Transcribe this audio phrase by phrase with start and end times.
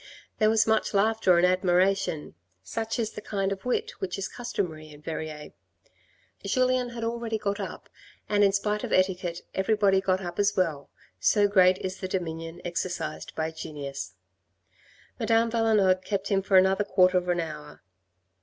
[0.39, 4.89] There was much laughter and admiration; such is the kind of wit which is customary
[4.89, 5.51] in Verrieres.
[6.43, 7.87] Julien had already got up
[8.27, 12.61] and in spite of etiquette everybody got up as well, so great is the dominion
[12.65, 14.15] exercised by genius.
[15.19, 17.83] Madame Valenod kept him for another quarter of an hour.